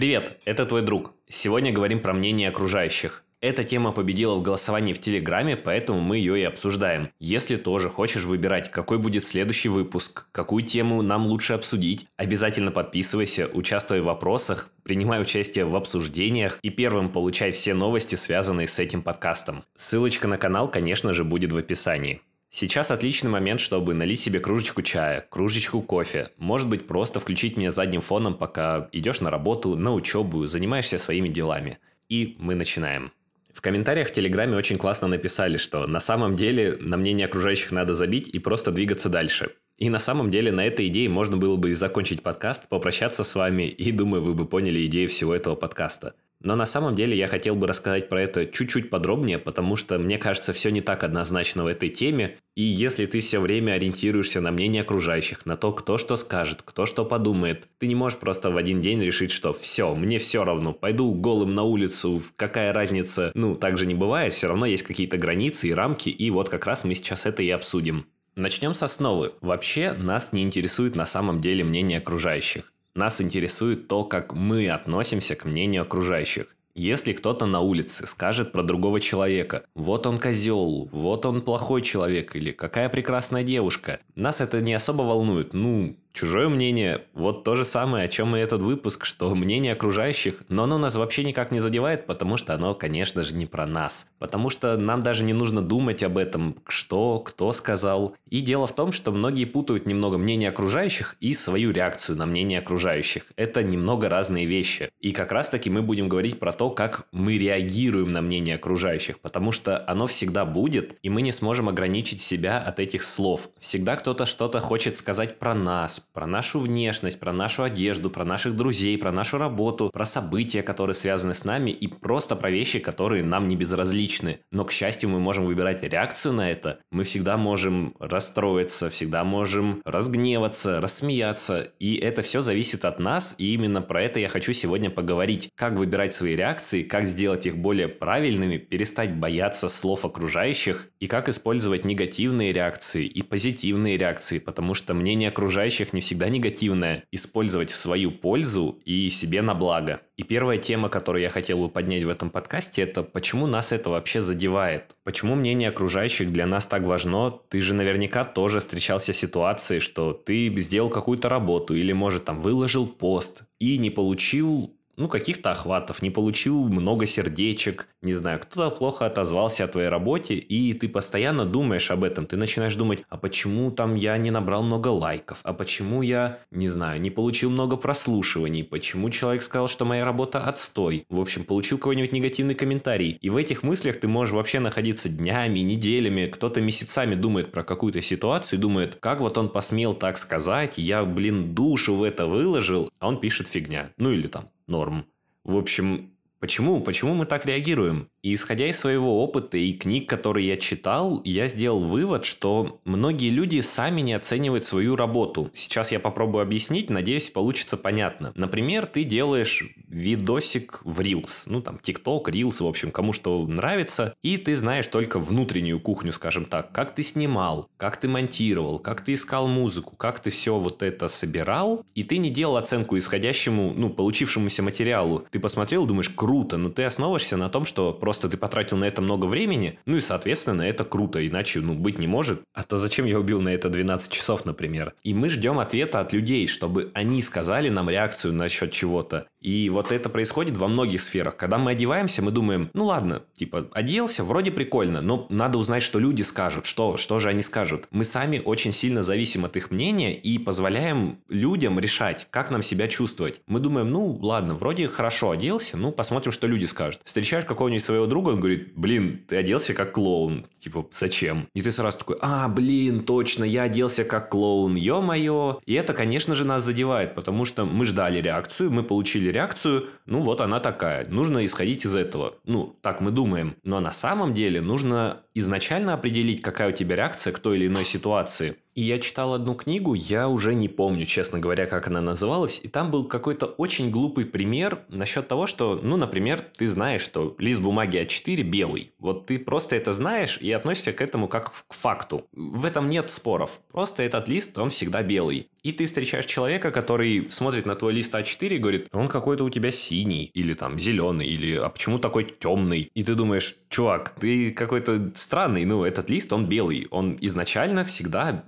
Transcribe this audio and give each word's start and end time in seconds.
Привет, 0.00 0.38
это 0.46 0.64
твой 0.64 0.80
друг. 0.80 1.12
Сегодня 1.28 1.74
говорим 1.74 2.00
про 2.00 2.14
мнение 2.14 2.48
окружающих. 2.48 3.22
Эта 3.42 3.64
тема 3.64 3.92
победила 3.92 4.34
в 4.34 4.40
голосовании 4.40 4.94
в 4.94 4.98
Телеграме, 4.98 5.58
поэтому 5.58 6.00
мы 6.00 6.16
ее 6.16 6.40
и 6.40 6.44
обсуждаем. 6.44 7.10
Если 7.18 7.56
тоже 7.56 7.90
хочешь 7.90 8.24
выбирать, 8.24 8.70
какой 8.70 8.96
будет 8.96 9.26
следующий 9.26 9.68
выпуск, 9.68 10.24
какую 10.32 10.64
тему 10.64 11.02
нам 11.02 11.26
лучше 11.26 11.52
обсудить, 11.52 12.06
обязательно 12.16 12.70
подписывайся, 12.70 13.50
участвуй 13.52 14.00
в 14.00 14.04
вопросах, 14.04 14.70
принимай 14.84 15.20
участие 15.20 15.66
в 15.66 15.76
обсуждениях 15.76 16.58
и 16.62 16.70
первым 16.70 17.10
получай 17.10 17.52
все 17.52 17.74
новости, 17.74 18.14
связанные 18.14 18.68
с 18.68 18.78
этим 18.78 19.02
подкастом. 19.02 19.64
Ссылочка 19.76 20.26
на 20.26 20.38
канал, 20.38 20.70
конечно 20.70 21.12
же, 21.12 21.24
будет 21.24 21.52
в 21.52 21.58
описании. 21.58 22.22
Сейчас 22.52 22.90
отличный 22.90 23.30
момент, 23.30 23.60
чтобы 23.60 23.94
налить 23.94 24.20
себе 24.20 24.40
кружечку 24.40 24.82
чая, 24.82 25.24
кружечку 25.30 25.82
кофе. 25.82 26.30
Может 26.36 26.68
быть, 26.68 26.86
просто 26.88 27.20
включить 27.20 27.56
меня 27.56 27.70
задним 27.70 28.00
фоном, 28.00 28.34
пока 28.34 28.88
идешь 28.90 29.20
на 29.20 29.30
работу, 29.30 29.76
на 29.76 29.94
учебу, 29.94 30.44
занимаешься 30.46 30.98
своими 30.98 31.28
делами. 31.28 31.78
И 32.08 32.36
мы 32.40 32.56
начинаем. 32.56 33.12
В 33.54 33.60
комментариях 33.60 34.08
в 34.08 34.12
Телеграме 34.12 34.56
очень 34.56 34.78
классно 34.78 35.06
написали, 35.06 35.58
что 35.58 35.86
на 35.86 36.00
самом 36.00 36.34
деле 36.34 36.76
на 36.80 36.96
мнение 36.96 37.26
окружающих 37.26 37.70
надо 37.70 37.94
забить 37.94 38.26
и 38.26 38.40
просто 38.40 38.72
двигаться 38.72 39.08
дальше. 39.08 39.52
И 39.78 39.88
на 39.88 40.00
самом 40.00 40.32
деле 40.32 40.50
на 40.50 40.66
этой 40.66 40.88
идее 40.88 41.08
можно 41.08 41.36
было 41.36 41.56
бы 41.56 41.70
и 41.70 41.74
закончить 41.74 42.22
подкаст, 42.22 42.68
попрощаться 42.68 43.22
с 43.22 43.34
вами, 43.36 43.68
и 43.68 43.92
думаю, 43.92 44.22
вы 44.22 44.34
бы 44.34 44.44
поняли 44.44 44.84
идею 44.86 45.08
всего 45.08 45.34
этого 45.34 45.54
подкаста. 45.54 46.14
Но 46.42 46.56
на 46.56 46.64
самом 46.64 46.94
деле 46.94 47.16
я 47.16 47.28
хотел 47.28 47.54
бы 47.54 47.66
рассказать 47.66 48.08
про 48.08 48.22
это 48.22 48.46
чуть-чуть 48.46 48.88
подробнее, 48.88 49.38
потому 49.38 49.76
что 49.76 49.98
мне 49.98 50.16
кажется, 50.16 50.52
все 50.54 50.70
не 50.70 50.80
так 50.80 51.04
однозначно 51.04 51.64
в 51.64 51.66
этой 51.66 51.90
теме. 51.90 52.36
И 52.56 52.62
если 52.62 53.06
ты 53.06 53.20
все 53.20 53.40
время 53.40 53.72
ориентируешься 53.72 54.40
на 54.40 54.50
мнение 54.50 54.82
окружающих, 54.82 55.44
на 55.44 55.56
то, 55.56 55.72
кто 55.72 55.98
что 55.98 56.16
скажет, 56.16 56.62
кто 56.64 56.86
что 56.86 57.04
подумает, 57.04 57.68
ты 57.78 57.86
не 57.86 57.94
можешь 57.94 58.18
просто 58.18 58.50
в 58.50 58.56
один 58.56 58.80
день 58.80 59.02
решить, 59.02 59.32
что 59.32 59.52
все, 59.52 59.94
мне 59.94 60.18
все 60.18 60.44
равно, 60.44 60.72
пойду 60.72 61.12
голым 61.12 61.54
на 61.54 61.62
улицу, 61.62 62.22
какая 62.36 62.72
разница, 62.72 63.32
ну, 63.34 63.54
так 63.54 63.76
же 63.76 63.84
не 63.86 63.94
бывает, 63.94 64.32
все 64.32 64.48
равно 64.48 64.66
есть 64.66 64.82
какие-то 64.82 65.18
границы 65.18 65.68
и 65.68 65.74
рамки, 65.74 66.08
и 66.08 66.30
вот 66.30 66.48
как 66.48 66.66
раз 66.66 66.84
мы 66.84 66.94
сейчас 66.94 67.26
это 67.26 67.42
и 67.42 67.50
обсудим. 67.50 68.06
Начнем 68.36 68.74
с 68.74 68.82
основы. 68.82 69.32
Вообще 69.40 69.92
нас 69.92 70.32
не 70.32 70.42
интересует 70.42 70.96
на 70.96 71.04
самом 71.04 71.40
деле 71.40 71.64
мнение 71.64 71.98
окружающих. 71.98 72.72
Нас 73.00 73.18
интересует 73.22 73.88
то, 73.88 74.04
как 74.04 74.34
мы 74.34 74.68
относимся 74.68 75.34
к 75.34 75.46
мнению 75.46 75.82
окружающих. 75.84 76.54
Если 76.74 77.14
кто-то 77.14 77.46
на 77.46 77.60
улице 77.60 78.06
скажет 78.06 78.52
про 78.52 78.62
другого 78.62 79.00
человека, 79.00 79.64
вот 79.74 80.06
он 80.06 80.18
козел, 80.18 80.86
вот 80.92 81.24
он 81.24 81.40
плохой 81.40 81.80
человек 81.80 82.36
или 82.36 82.50
какая 82.50 82.90
прекрасная 82.90 83.42
девушка, 83.42 84.00
нас 84.16 84.42
это 84.42 84.60
не 84.60 84.74
особо 84.74 85.00
волнует. 85.00 85.54
Ну, 85.54 85.96
Чужое 86.12 86.48
мнение, 86.48 87.04
вот 87.14 87.44
то 87.44 87.54
же 87.54 87.64
самое, 87.64 88.04
о 88.04 88.08
чем 88.08 88.34
и 88.34 88.40
этот 88.40 88.62
выпуск, 88.62 89.04
что 89.04 89.32
мнение 89.34 89.72
окружающих, 89.72 90.42
но 90.48 90.64
оно 90.64 90.76
нас 90.76 90.96
вообще 90.96 91.22
никак 91.22 91.52
не 91.52 91.60
задевает, 91.60 92.06
потому 92.06 92.36
что 92.36 92.52
оно, 92.52 92.74
конечно 92.74 93.22
же, 93.22 93.34
не 93.34 93.46
про 93.46 93.64
нас. 93.64 94.08
Потому 94.18 94.50
что 94.50 94.76
нам 94.76 95.02
даже 95.02 95.22
не 95.22 95.32
нужно 95.32 95.62
думать 95.62 96.02
об 96.02 96.18
этом, 96.18 96.56
что, 96.66 97.20
кто 97.20 97.52
сказал. 97.52 98.16
И 98.28 98.40
дело 98.40 98.66
в 98.66 98.74
том, 98.74 98.90
что 98.92 99.12
многие 99.12 99.44
путают 99.44 99.86
немного 99.86 100.18
мнение 100.18 100.48
окружающих 100.48 101.16
и 101.20 101.32
свою 101.32 101.70
реакцию 101.70 102.18
на 102.18 102.26
мнение 102.26 102.58
окружающих. 102.58 103.24
Это 103.36 103.62
немного 103.62 104.08
разные 104.08 104.46
вещи. 104.46 104.90
И 105.00 105.12
как 105.12 105.30
раз 105.30 105.48
таки 105.48 105.70
мы 105.70 105.80
будем 105.80 106.08
говорить 106.08 106.40
про 106.40 106.52
то, 106.52 106.70
как 106.70 107.06
мы 107.12 107.38
реагируем 107.38 108.12
на 108.12 108.20
мнение 108.20 108.56
окружающих, 108.56 109.20
потому 109.20 109.52
что 109.52 109.84
оно 109.86 110.06
всегда 110.08 110.44
будет, 110.44 110.98
и 111.02 111.08
мы 111.08 111.22
не 111.22 111.32
сможем 111.32 111.68
ограничить 111.68 112.20
себя 112.20 112.58
от 112.58 112.80
этих 112.80 113.04
слов. 113.04 113.48
Всегда 113.60 113.96
кто-то 113.96 114.26
что-то 114.26 114.58
хочет 114.60 114.96
сказать 114.96 115.38
про 115.38 115.54
нас, 115.54 115.99
про 116.12 116.26
нашу 116.26 116.60
внешность, 116.60 117.18
про 117.20 117.32
нашу 117.32 117.62
одежду, 117.62 118.10
про 118.10 118.24
наших 118.24 118.56
друзей, 118.56 118.98
про 118.98 119.12
нашу 119.12 119.38
работу, 119.38 119.90
про 119.92 120.04
события, 120.04 120.62
которые 120.62 120.94
связаны 120.94 121.34
с 121.34 121.44
нами 121.44 121.70
и 121.70 121.86
просто 121.86 122.36
про 122.36 122.50
вещи, 122.50 122.78
которые 122.78 123.24
нам 123.24 123.48
не 123.48 123.56
безразличны. 123.56 124.40
Но, 124.52 124.64
к 124.64 124.72
счастью, 124.72 125.10
мы 125.10 125.20
можем 125.20 125.44
выбирать 125.44 125.82
реакцию 125.82 126.34
на 126.34 126.50
это. 126.50 126.80
Мы 126.90 127.04
всегда 127.04 127.36
можем 127.36 127.94
расстроиться, 127.98 128.90
всегда 128.90 129.24
можем 129.24 129.82
разгневаться, 129.84 130.80
рассмеяться. 130.80 131.72
И 131.78 131.96
это 131.96 132.22
все 132.22 132.40
зависит 132.40 132.84
от 132.84 132.98
нас, 132.98 133.34
и 133.38 133.54
именно 133.54 133.82
про 133.82 134.02
это 134.02 134.18
я 134.20 134.28
хочу 134.28 134.52
сегодня 134.52 134.90
поговорить. 134.90 135.48
Как 135.54 135.74
выбирать 135.74 136.14
свои 136.14 136.36
реакции, 136.36 136.82
как 136.82 137.06
сделать 137.06 137.46
их 137.46 137.56
более 137.56 137.88
правильными, 137.88 138.56
перестать 138.56 139.14
бояться 139.14 139.68
слов 139.68 140.04
окружающих, 140.04 140.88
и 141.00 141.06
как 141.06 141.28
использовать 141.28 141.84
негативные 141.84 142.52
реакции 142.52 143.06
и 143.06 143.22
позитивные 143.22 143.96
реакции, 143.96 144.38
потому 144.38 144.74
что 144.74 144.94
мнение 144.94 145.30
окружающих 145.30 145.89
них 145.92 145.94
не 145.94 146.00
всегда 146.00 146.28
негативное, 146.28 147.04
использовать 147.12 147.70
в 147.70 147.76
свою 147.76 148.10
пользу 148.10 148.80
и 148.84 149.10
себе 149.10 149.42
на 149.42 149.54
благо. 149.54 150.00
И 150.16 150.22
первая 150.22 150.58
тема, 150.58 150.88
которую 150.88 151.22
я 151.22 151.30
хотел 151.30 151.58
бы 151.58 151.68
поднять 151.68 152.04
в 152.04 152.08
этом 152.08 152.30
подкасте, 152.30 152.82
это 152.82 153.02
почему 153.02 153.46
нас 153.46 153.72
это 153.72 153.90
вообще 153.90 154.20
задевает. 154.20 154.94
Почему 155.04 155.34
мнение 155.34 155.68
окружающих 155.68 156.30
для 156.32 156.46
нас 156.46 156.66
так 156.66 156.82
важно? 156.82 157.30
Ты 157.48 157.60
же 157.60 157.74
наверняка 157.74 158.24
тоже 158.24 158.60
встречался 158.60 159.12
с 159.12 159.16
ситуацией, 159.16 159.80
что 159.80 160.12
ты 160.12 160.54
сделал 160.58 160.90
какую-то 160.90 161.28
работу 161.28 161.74
или, 161.74 161.92
может, 161.92 162.24
там 162.24 162.40
выложил 162.40 162.86
пост 162.86 163.42
и 163.58 163.78
не 163.78 163.90
получил 163.90 164.74
ну, 165.00 165.08
каких-то 165.08 165.52
охватов, 165.52 166.02
не 166.02 166.10
получил 166.10 166.68
много 166.68 167.06
сердечек, 167.06 167.88
не 168.02 168.12
знаю, 168.12 168.38
кто-то 168.38 168.76
плохо 168.76 169.06
отозвался 169.06 169.64
о 169.64 169.66
твоей 169.66 169.88
работе, 169.88 170.34
и 170.34 170.74
ты 170.74 170.90
постоянно 170.90 171.46
думаешь 171.46 171.90
об 171.90 172.04
этом. 172.04 172.26
Ты 172.26 172.36
начинаешь 172.36 172.74
думать, 172.74 173.02
а 173.08 173.16
почему 173.16 173.70
там 173.70 173.94
я 173.94 174.18
не 174.18 174.30
набрал 174.30 174.62
много 174.62 174.88
лайков, 174.88 175.40
а 175.42 175.54
почему 175.54 176.02
я, 176.02 176.40
не 176.50 176.68
знаю, 176.68 177.00
не 177.00 177.08
получил 177.08 177.48
много 177.48 177.78
прослушиваний, 177.78 178.62
почему 178.62 179.08
человек 179.08 179.42
сказал, 179.42 179.68
что 179.68 179.86
моя 179.86 180.04
работа 180.04 180.44
отстой. 180.44 181.06
В 181.08 181.18
общем, 181.18 181.44
получил 181.44 181.78
какой-нибудь 181.78 182.12
негативный 182.12 182.54
комментарий. 182.54 183.16
И 183.22 183.30
в 183.30 183.38
этих 183.38 183.62
мыслях 183.62 184.00
ты 184.00 184.06
можешь 184.06 184.34
вообще 184.34 184.60
находиться 184.60 185.08
днями, 185.08 185.60
неделями, 185.60 186.26
кто-то 186.26 186.60
месяцами 186.60 187.14
думает 187.14 187.52
про 187.52 187.64
какую-то 187.64 188.02
ситуацию 188.02 188.58
думает, 188.58 188.98
как 189.00 189.20
вот 189.20 189.38
он 189.38 189.48
посмел 189.48 189.94
так 189.94 190.18
сказать, 190.18 190.74
я, 190.76 191.04
блин, 191.04 191.54
душу 191.54 191.94
в 191.94 192.02
это 192.02 192.26
выложил, 192.26 192.90
а 192.98 193.08
он 193.08 193.18
пишет 193.18 193.48
фигня. 193.48 193.92
Ну 193.96 194.12
или 194.12 194.26
там 194.26 194.50
норм. 194.70 195.06
В 195.44 195.56
общем, 195.56 196.16
почему? 196.38 196.80
Почему 196.80 197.14
мы 197.14 197.26
так 197.26 197.44
реагируем? 197.44 198.08
И 198.22 198.34
исходя 198.34 198.66
из 198.66 198.78
своего 198.78 199.22
опыта 199.24 199.56
и 199.56 199.72
книг, 199.72 200.08
которые 200.08 200.48
я 200.48 200.56
читал, 200.58 201.22
я 201.24 201.48
сделал 201.48 201.80
вывод, 201.80 202.24
что 202.24 202.80
многие 202.84 203.30
люди 203.30 203.60
сами 203.60 204.02
не 204.02 204.12
оценивают 204.12 204.66
свою 204.66 204.94
работу. 204.94 205.50
Сейчас 205.54 205.90
я 205.90 206.00
попробую 206.00 206.42
объяснить, 206.42 206.90
надеюсь, 206.90 207.30
получится 207.30 207.78
понятно. 207.78 208.32
Например, 208.34 208.84
ты 208.84 209.04
делаешь 209.04 209.64
видосик 209.88 210.80
в 210.84 211.00
Reels, 211.00 211.44
ну 211.46 211.62
там 211.62 211.80
TikTok, 211.82 212.24
Reels, 212.26 212.62
в 212.62 212.66
общем, 212.66 212.90
кому 212.90 213.12
что 213.12 213.46
нравится, 213.46 214.14
и 214.22 214.36
ты 214.36 214.54
знаешь 214.54 214.86
только 214.86 215.18
внутреннюю 215.18 215.80
кухню, 215.80 216.12
скажем 216.12 216.44
так, 216.44 216.72
как 216.72 216.94
ты 216.94 217.02
снимал, 217.02 217.68
как 217.76 217.96
ты 217.96 218.06
монтировал, 218.06 218.78
как 218.78 219.02
ты 219.04 219.14
искал 219.14 219.48
музыку, 219.48 219.96
как 219.96 220.20
ты 220.20 220.30
все 220.30 220.58
вот 220.58 220.82
это 220.82 221.08
собирал, 221.08 221.84
и 221.94 222.04
ты 222.04 222.18
не 222.18 222.30
делал 222.30 222.56
оценку 222.56 222.98
исходящему, 222.98 223.72
ну, 223.74 223.90
получившемуся 223.90 224.62
материалу. 224.62 225.24
Ты 225.30 225.40
посмотрел, 225.40 225.86
думаешь, 225.86 226.10
круто, 226.10 226.56
но 226.56 226.68
ты 226.68 226.84
основываешься 226.84 227.36
на 227.36 227.48
том, 227.48 227.64
что 227.64 227.92
просто 227.92 228.09
просто 228.10 228.28
ты 228.28 228.36
потратил 228.36 228.76
на 228.76 228.86
это 228.86 229.00
много 229.02 229.26
времени, 229.26 229.78
ну 229.86 229.96
и, 229.96 230.00
соответственно, 230.00 230.62
это 230.62 230.84
круто, 230.84 231.24
иначе, 231.24 231.60
ну, 231.60 231.74
быть 231.74 232.00
не 232.00 232.08
может. 232.08 232.42
А 232.52 232.64
то 232.64 232.76
зачем 232.76 233.06
я 233.06 233.20
убил 233.20 233.40
на 233.40 233.50
это 233.50 233.68
12 233.68 234.10
часов, 234.10 234.44
например? 234.44 234.94
И 235.04 235.14
мы 235.14 235.30
ждем 235.30 235.60
ответа 235.60 236.00
от 236.00 236.12
людей, 236.12 236.48
чтобы 236.48 236.90
они 236.92 237.22
сказали 237.22 237.68
нам 237.68 237.88
реакцию 237.88 238.34
насчет 238.34 238.72
чего-то. 238.72 239.28
И 239.40 239.70
вот 239.70 239.92
это 239.92 240.08
происходит 240.08 240.56
во 240.56 240.68
многих 240.68 241.02
сферах. 241.02 241.36
Когда 241.36 241.58
мы 241.58 241.72
одеваемся, 241.72 242.22
мы 242.22 242.30
думаем, 242.30 242.70
ну 242.74 242.84
ладно, 242.84 243.22
типа, 243.34 243.68
оделся, 243.72 244.22
вроде 244.22 244.50
прикольно, 244.50 245.00
но 245.00 245.26
надо 245.30 245.58
узнать, 245.58 245.82
что 245.82 245.98
люди 245.98 246.22
скажут, 246.22 246.66
что, 246.66 246.96
что 246.96 247.18
же 247.18 247.28
они 247.28 247.42
скажут. 247.42 247.86
Мы 247.90 248.04
сами 248.04 248.42
очень 248.44 248.72
сильно 248.72 249.02
зависим 249.02 249.44
от 249.44 249.56
их 249.56 249.70
мнения 249.70 250.14
и 250.14 250.38
позволяем 250.38 251.18
людям 251.28 251.78
решать, 251.78 252.26
как 252.30 252.50
нам 252.50 252.62
себя 252.62 252.88
чувствовать. 252.88 253.40
Мы 253.46 253.60
думаем, 253.60 253.90
ну 253.90 254.18
ладно, 254.20 254.54
вроде 254.54 254.88
хорошо 254.88 255.30
оделся, 255.30 255.76
ну 255.76 255.92
посмотрим, 255.92 256.32
что 256.32 256.46
люди 256.46 256.66
скажут. 256.66 257.00
Встречаешь 257.04 257.44
какого-нибудь 257.44 257.84
своего 257.84 258.06
друга, 258.06 258.30
он 258.30 258.40
говорит, 258.40 258.72
блин, 258.76 259.24
ты 259.26 259.36
оделся 259.36 259.72
как 259.74 259.92
клоун. 259.92 260.44
Типа, 260.58 260.86
зачем? 260.92 261.48
И 261.54 261.62
ты 261.62 261.72
сразу 261.72 261.98
такой, 261.98 262.16
а, 262.20 262.48
блин, 262.48 263.04
точно, 263.04 263.44
я 263.44 263.62
оделся 263.62 264.04
как 264.04 264.30
клоун, 264.30 264.74
ё-моё. 264.74 265.60
И 265.64 265.74
это, 265.74 265.94
конечно 265.94 266.34
же, 266.34 266.46
нас 266.46 266.62
задевает, 266.62 267.14
потому 267.14 267.44
что 267.44 267.64
мы 267.64 267.84
ждали 267.86 268.20
реакцию, 268.20 268.70
мы 268.70 268.82
получили 268.82 269.29
реакцию, 269.32 269.88
ну 270.06 270.20
вот 270.20 270.40
она 270.40 270.60
такая. 270.60 271.06
Нужно 271.08 271.44
исходить 271.44 271.84
из 271.84 271.94
этого. 271.94 272.34
Ну, 272.44 272.76
так 272.82 273.00
мы 273.00 273.10
думаем. 273.10 273.56
Но 273.64 273.80
на 273.80 273.92
самом 273.92 274.34
деле 274.34 274.60
нужно 274.60 275.20
изначально 275.34 275.94
определить, 275.94 276.42
какая 276.42 276.70
у 276.70 276.72
тебя 276.72 276.96
реакция 276.96 277.32
к 277.32 277.38
той 277.38 277.56
или 277.56 277.66
иной 277.66 277.84
ситуации. 277.84 278.56
И 278.74 278.82
я 278.82 278.98
читал 278.98 279.34
одну 279.34 279.54
книгу, 279.54 279.94
я 279.94 280.28
уже 280.28 280.54
не 280.54 280.68
помню, 280.68 281.04
честно 281.04 281.38
говоря, 281.40 281.66
как 281.66 281.88
она 281.88 282.00
называлась, 282.00 282.60
и 282.62 282.68
там 282.68 282.90
был 282.90 283.04
какой-то 283.04 283.46
очень 283.46 283.90
глупый 283.90 284.24
пример 284.24 284.80
насчет 284.88 285.26
того, 285.26 285.46
что, 285.46 285.80
ну, 285.82 285.96
например, 285.96 286.40
ты 286.56 286.68
знаешь, 286.68 287.00
что 287.00 287.34
лист 287.38 287.60
бумаги 287.60 287.98
А4 287.98 288.42
белый. 288.42 288.92
Вот 288.98 289.26
ты 289.26 289.38
просто 289.38 289.74
это 289.74 289.92
знаешь 289.92 290.38
и 290.40 290.52
относишься 290.52 290.92
к 290.92 291.00
этому 291.00 291.26
как 291.26 291.52
к 291.66 291.74
факту. 291.74 292.26
В 292.32 292.64
этом 292.64 292.88
нет 292.88 293.10
споров. 293.10 293.60
Просто 293.72 294.04
этот 294.04 294.28
лист, 294.28 294.56
он 294.56 294.70
всегда 294.70 295.02
белый. 295.02 295.48
И 295.62 295.72
ты 295.72 295.86
встречаешь 295.86 296.24
человека, 296.24 296.70
который 296.70 297.26
смотрит 297.30 297.66
на 297.66 297.74
твой 297.74 297.92
лист 297.92 298.14
А4 298.14 298.48
и 298.48 298.58
говорит, 298.58 298.88
он 298.92 299.08
какой-то 299.08 299.44
у 299.44 299.50
тебя 299.50 299.70
синий, 299.70 300.30
или 300.32 300.54
там 300.54 300.80
зеленый, 300.80 301.26
или 301.26 301.56
а 301.56 301.68
почему 301.68 301.98
такой 301.98 302.24
темный? 302.24 302.90
И 302.94 303.02
ты 303.02 303.14
думаешь, 303.14 303.56
чувак, 303.68 304.14
ты 304.18 304.52
какой-то 304.52 305.12
странный, 305.14 305.64
ну, 305.64 305.84
этот 305.84 306.08
лист, 306.08 306.32
он 306.32 306.46
белый, 306.46 306.86
он 306.90 307.18
изначально 307.20 307.84
всегда 307.84 308.44